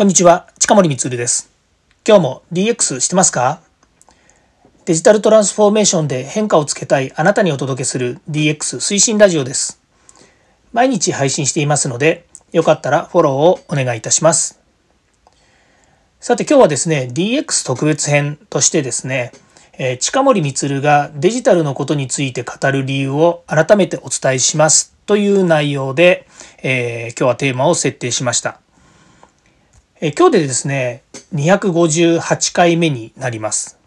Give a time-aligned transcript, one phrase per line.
[0.00, 1.50] こんにちは、近森光です。
[2.08, 3.60] 今日も DX してますか？
[4.86, 9.78] デジタルトランスフォーメーションで変化をつけたいあなたにお届けする DX 推進ラジオです。
[10.72, 14.58] 毎日配信していますので、よかったらフォローをお願いいたします。
[16.18, 19.32] さて今日はですね、DX 特別編としてですね、
[19.76, 26.26] え近森光がデジタルのことについて語る理由を改めてお伝えしますという内容で、
[26.62, 28.59] えー、今日はテーマを設定しました。
[30.02, 31.02] え今日でですね、
[31.34, 33.78] 258回目になります。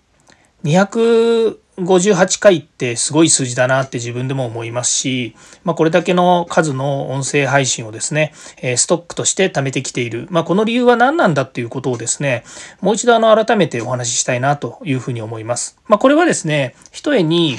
[0.63, 8.31] 258回ってすごい数字だなって自分でも思いますし、まあ、これだけの数の音声配信をですね、
[8.77, 10.27] ストックとして貯めてきている。
[10.29, 12.43] まあ、この理由は何なんだっていうことをですね、
[12.79, 15.79] もう一度あの改めてお話ししたいなというふうに思います。
[15.87, 17.57] まあ、これはですね、ひとえに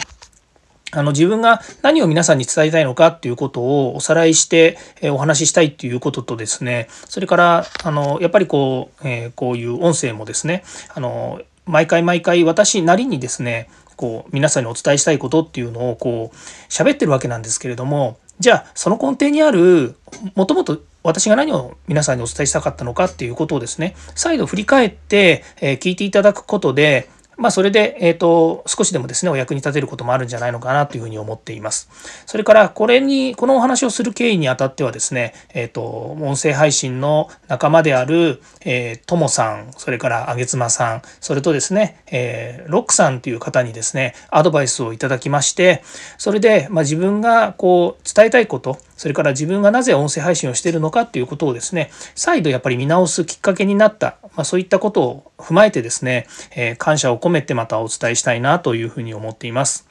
[0.95, 16.37] あの自分が何を皆さんに伝えたいのかっていうことをおさらいしてお話ししたいっていうこととですねそれからあのやっぱりこう、えー、こういう音声もですねあの毎回毎回私なりにですねこう皆さんにお伝えしたいことっていうのをこう
[16.69, 19.95] 喋ってるわけなんですけれどもじゃあその根底にある
[20.35, 31.89] もともと私が何を皆さんにお伝えしたかったのかっていうことをですね再度振り返って、え聞いていただくことでまあ、それで、えっ、ー、と、少しでもですね、お役に立てることもあるんじゃないのかなというふうに思っています。
[32.27, 35.83] それから、これに、このお話をする経緯にあたってはですね、えっ、ー、と、
[36.21, 45.83] 音声配信の仲間である、えー、ともさん、それからあげつまさん、それとですね、えー、ロックさんという方にですね、アドバイスをいただきまして、
[46.19, 59.87] それで、まあ、自分がこう、伝えたいこと、それから自分がなぜ音声配信をしているのかっていうことをですね、再度やっぱり見直すきっかけになった、まあ、そういったことを踏まえてですね、えー、感謝を込めてまたお伝えしたいなというふうに思っています。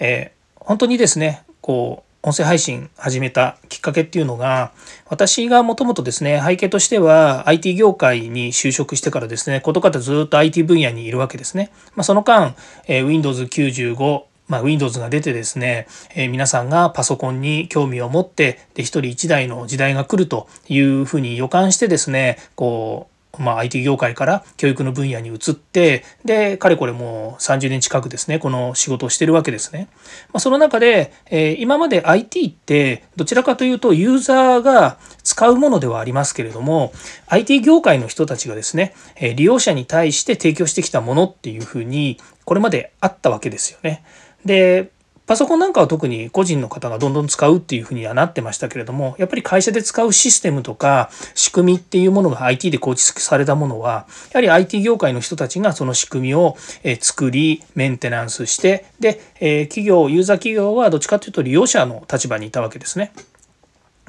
[0.00, 4.72] えー、本当にですね、こう、音声配信始めたきっかけっていうのが
[5.08, 11.70] 私がもともとですね背景としては IT 業界に就職してからですねことかたずっと IT 分野にいるわけですね。
[11.94, 12.54] まあ、その間、
[12.86, 29.88] えー、Windows95 まあ、Windows が出てですね、えー、皆さんがパソコンに興味を持ってで一人一台の時代が来るというふうに予感してですねこうまあ、IT 業界から教育の分野に移ってでかれこれもう30年近くですねこの仕事をしてるわけですね。
[30.32, 36.92] まあ、その中で、えー、今まで IT ってどちらかというとユーザーが使うものではありますけれども
[37.28, 44.02] IT 業界の人たちがですねえ利用者に対して提供してきたものっていうふうにこれまであったわけですよね。
[44.44, 44.90] で
[45.26, 56.56] パソコンなんかは特に個人の方がどんどん使うっていうふうにはなってましたけれども、やっぱり会社で使うシステムとか仕組みっていうものが IT で構築されたものは、やはり IT 業界の人たちがその仕組みを
[57.00, 59.20] 作り、メンテナンスして、で、
[59.68, 63.12] 企業、ユーザー企業はどっちかというと利用者の立場にいたわけですね。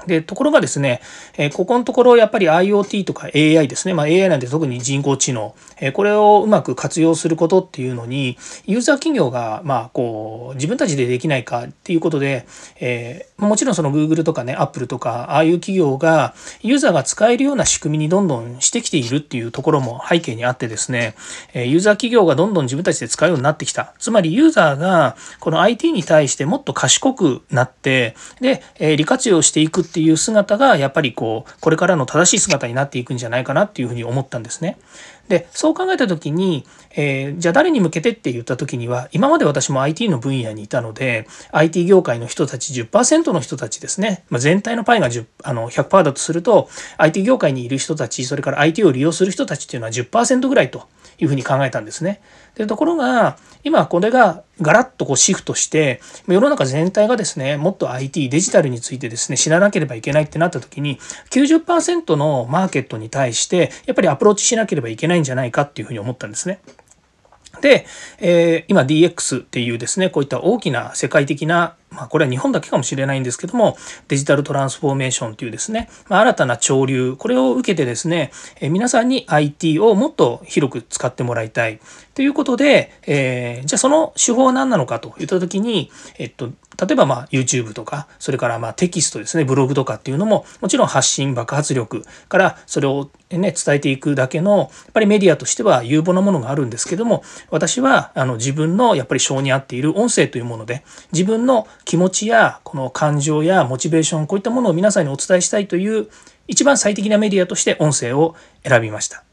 [0.07, 1.01] で、ところがですね、
[1.38, 12.45] えここのところやっぱり IoT とか AI ですね、まあ、AI なんて特に人工知能、えこれをうまく活用することっていうのに、ユーザー企業が、まあ、こう、自分たちでできないかっていうことで、
[12.79, 21.16] え、もちろんその Google とかね、Apple とか、ああいう企業が、ユーザーが使えるような仕組みにどんどんしてきているっていうところも背景にあってですね、
[21.53, 23.94] えユーザー企業がどんどん自分たちで使うようになってきた。
[24.00, 34.78] つまりユーザーが、この IT に対してもっと賢くなって、で、え利活用していくっていう姿がやっぱりこうこれからの正しい姿になっていくんじゃないかなっていうふうに思ったんですね。
[35.28, 50.88] でそう考えた時に、えー、じゃあ誰に向けてって言った時には今まで私も IT の分野にいたので IT 業界の人たち10%の人たちですね、まあ、全体のパイが10あの100%だとすると IT 業界にいる人たちそれから IT を利用する人たちっていうのは10%ぐらいと
[51.19, 52.22] いうふうに考えたんですね。
[52.56, 66.59] でところが今これがガラッとこうシフトして世の中全体がですねもっと IT デジタルについてですね知らなければいけないってなった時に90%のマーケットに対してやっぱりアプローチしなければいけないんじゃないかっていうふうに思ったんですね。
[67.61, 67.85] で、
[68.19, 81.79] えー、今 DX っていうですねこういった大きな世界的なまあ、これは日本だけかもしれないんですけども、デジタルトランスフォーメーションというですね、ま、新たな潮流、これを受けてですね、え皆さんに IT をもっと広く使ってもらいたい。
[82.14, 106.07] ということで、えー、じゃあその手法は何なのかといった時に、えっと、例えばまあ YouTube とか、それからまあテキストですね、ブログとかっていうのも、もちろん発信、爆発力からそれをね、伝えていくだけの、やっぱりメディアとしては有望なものがあるんですけども、私はあの自分のやっぱり性に合っている音声というもので、自分の気持ちやこの感情やモチベーションこういったものを皆さんにお伝えしたいという
[106.47, 109.23] 一番最適なメディアとして音声を選びました。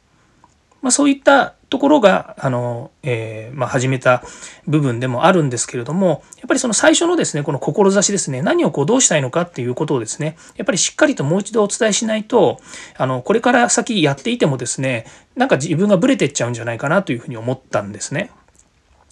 [0.81, 4.23] まあ、そういったところがあの、えー、まあ、始めた
[4.67, 12.61] 部分でもあるんですけれどもやっぱりその最初のですねこの志ですね何をこうどうしたいのかっていうことをですねやっぱりしっかりともう一度お伝えしないと
[12.97, 15.05] あのこれから先やっていてもですね
[15.37, 18.31] なんか自分がブレてっちゃうんじゃないかなというふうに思ったんですね。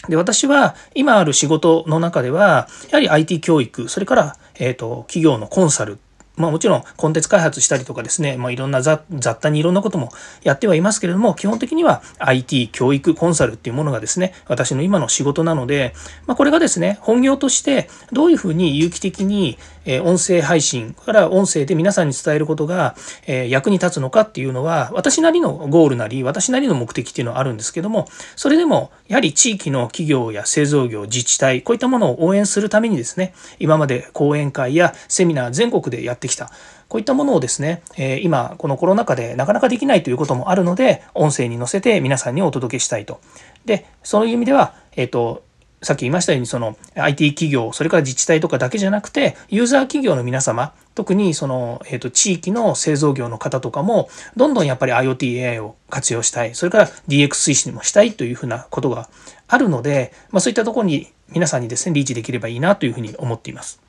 [0.08, 5.98] で私は今ある仕事の中ではやはり IT 教育それから、えーと企業のコンサル
[6.36, 9.00] まあもちろんコンテンツ開発したりとかですね、まあ、いろんな雑
[9.40, 10.10] 多にいろんなことも
[10.42, 15.94] やってはいますけれども、基本的には IT、教育、コンサルっていうものがですね、私の今の仕事なので、
[16.26, 22.94] まあ、これがですね、本業としてどういうふうに有機的にえ音声配信から音声で皆さんに伝えることが、
[23.26, 36.50] え役に立つのかっていうのは私なりのゴールなり私なりの目的っていうのはあるんですけどもそれでもやはり地域の企業や製造業自治体こういったものを応援するためにですね今まで講演会やセミナー全国でやってきた
[36.88, 43.20] こういったものをですね、え今このコロナ禍でなかなかできないということもあるので音声に載せて皆さんにお届けしたいと。
[43.64, 45.42] でそういう意味では、えっ、と
[45.82, 59.08] さっき言いましたようにその IT 企業それから自治体とかだけじゃなくてユーザー企業の皆様特にその、えーと、地域の製造業の方とかもどんどんやっぱり IoTAI を活用したいそれから DX 推進もしたいというふうなことが
[59.48, 63.85] あるので、まあ、そういったところに皆さんにですねリーチできればいいなというふうに思っています。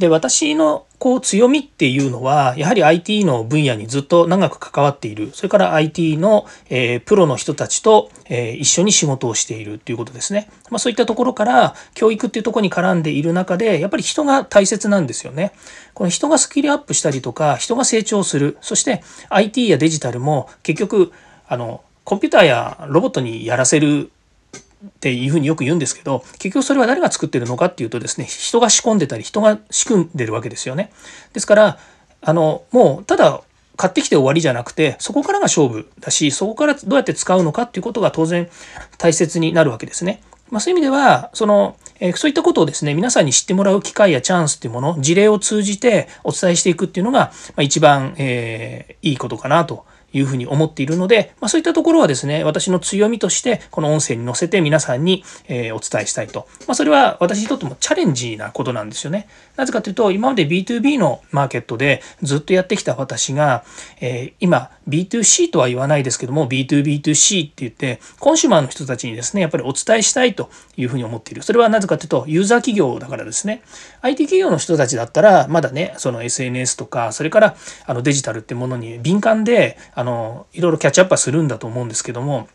[0.00, 5.30] で、私のこう強みっていうのは、やはり IT の分野にずっと長く関わっている。
[5.34, 10.48] それから IT の、えー、プロの人たちと、えー、一緒に仕事をしているっていうことですね。
[10.70, 15.52] まあ、そういったところから、教育っていうところに絡んでいる中で、やっぱり人が大切なんですよね。
[15.92, 18.56] この人がスキルアップしたりとか、人が成長する。
[18.62, 21.12] そして IT やデジタルも結局、
[21.46, 24.10] あの、コンピューターやロボットにやらせる
[24.86, 30.90] っていうふうによく言うんですけど結局それは誰が作ってるのかっていうとですね人が仕込んでたり人が仕組んでるわけですよね。
[31.32, 31.78] ですから
[32.22, 33.42] あのもうただ
[33.76, 38.48] 買ってきて終わりじゃなくてそこからが勝負だしそこからどうやって使うのかっていうことが当然
[38.98, 40.22] 大切になるわけですね。
[40.50, 56.48] まあ、そういう意味ではその、えそういったことをですね皆さんに知ってもらう機会やチャンスっていうもの事例を通じてお伝えしていくっていうのが、まあ、一番、えー、いいことかなというふうに思っているので、まあ、そういったところはですね、私の強みとして、この音声に載せて皆さんに、えお伝えしたいと。
[56.66, 59.28] まあ、それは私にとってもチャレンジなことなんですよね。
[59.56, 63.64] なぜかというと、今まで B2B のマーケットでずっとやってきた私が、
[64.00, 73.62] え今、B2C とは言わないですけども B2B2C って言ってコンシュマーの人たちにですねやっぱりお伝えしたいというふうに思っているそれはなぜかというとユーザー企業だからですね
[74.02, 82.48] IT 企業の人たちだったらまだねその SNS とかそれからあのデジタルってものに敏感であのいろいろキャッチアップはするんだと思うんですけども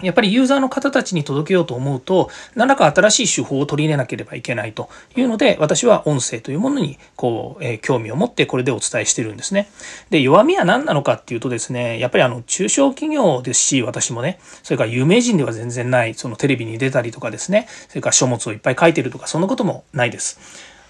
[0.00, 9.68] やっぱりユーザーの方たちに届けようと思うと、何らか新しい手法を取り入れなければいけないというので、私は音声というものに、こう、えー、興味を持ってこれでお伝えしてるんですね。
[10.10, 20.38] で、弱みは何なのかっていうとですね、やっぱりあの、中小企業ですし、私もね、それから有名人では全然ない、そのテレビに出たりとかですね、それから書物をいっぱい書いてるとか、そんなこともないです。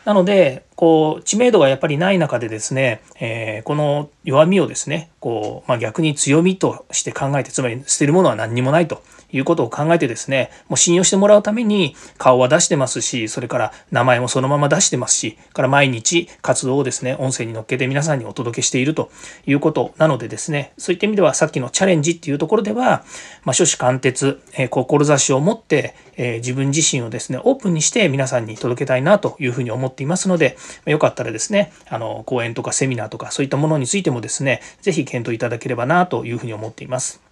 [0.08, 9.02] なので、こう、知名度がやっぱりない中でですね、えー、この弱みをですね、こう、まあ、逆に強みとして考えて、つまり捨てるものは何にもないと。
[9.32, 19.10] いうことを考えてですね、もう信用してもらうために顔は出してますし、それから名前もそのまま出してますし、から毎日活動をですね、音声に乗っけて皆さんにお届けしていると
[19.46, 23.04] いうことなのでですね、そういった意味ではさっきのチャレンジっていうところでは、
[23.44, 37.27] まあ、諸子貫徹、えー、志を持って、えー、自分自身をですね、オープンにして皆さんに届けたいなというふうに思っていますので、まよかったらですね、あの、講演とかセミナーとかそういったものについてもですね、是非検討いただければなというふうに思っています。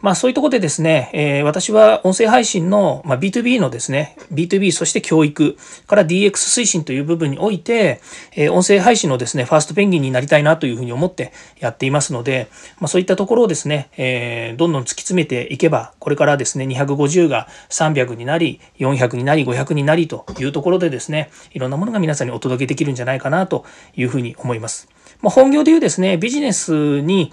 [0.00, 8.00] まあそういうところでですね、えー、私は音声配信の、まあ、B2B のですね、B2B そして教育から DX 推進という部分において、
[8.34, 12.48] えー、音声配信のですね、ファーストペンギンになりたいなというふうに思ってやっていますので、
[12.78, 23.64] まあそういったところをですね、えー、どんどん突き詰めていけば、これからですね、250が300になり、400になり、500になりというところでですね、いろんなものが皆さんにお届けできるんじゃないかなと
[23.96, 24.88] いうふうに思います。
[25.22, 27.32] まあ、本業でいうですね、ビジネスに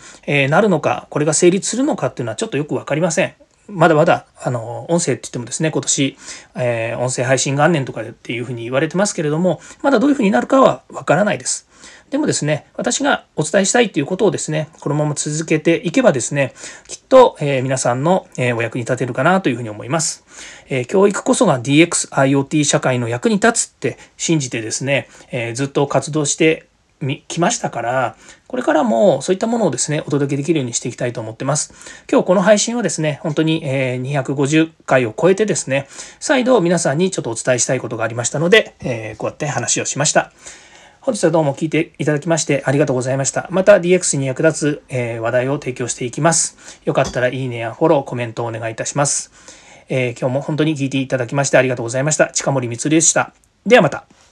[0.50, 3.34] なるのか、これが成立するのかっていうのはちょっとよく分かりません。
[3.70, 6.18] まだまだ、あの、音声って言ってもですね、今年、
[6.56, 11.68] えー、音声配信元年とかっていうふうに言われてますけれども、まだどういうふうになるかはわからないです。
[12.10, 16.54] でもですね、私がお伝えしたいということをですね、このまま続けていけばですね、
[16.88, 20.24] きっと、えー、皆さんの、えー、お役に立てるかなというふうに思います。
[20.70, 26.68] えー、教育こそが DX、IoT 社会の役に立つって信じてですね、えずっと活動して
[27.00, 28.16] 来ましたから、
[28.48, 31.74] これからもそういったものをですね、お届けできるようにしていきたいと思ってます。
[32.12, 35.88] 今日この配信はですね、本当に250回を超えてですね、
[36.20, 40.32] 再度皆さんにちょっとお伝えしたいことがありましたので、えこうやって話をしました。
[41.08, 43.48] 本日はどうも聞いていただきましてありがとうございました。
[43.50, 46.82] また DX に役立つ、え、話題を提供していきます。
[46.84, 49.32] よかったらいいねやフォロー、コメントをお願いいたします。
[49.88, 52.28] え、今日も本当に聞いていただきましてありがとうございました。
[52.32, 53.34] 近森光でした。
[53.66, 54.27] ではまた。